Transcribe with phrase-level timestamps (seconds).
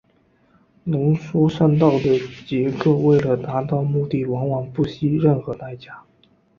[0.85, 6.03] 能说善道的杰克为了达到目的往往不惜任何代价。